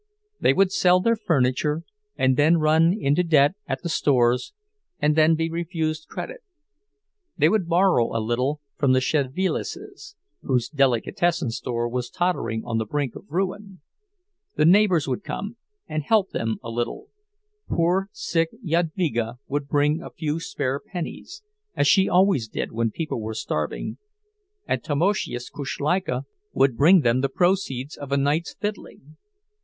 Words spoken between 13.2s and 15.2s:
ruin; the neighbors